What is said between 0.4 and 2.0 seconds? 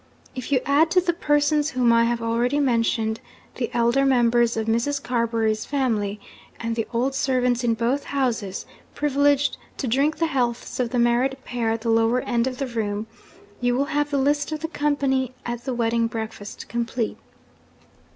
you add to the persons whom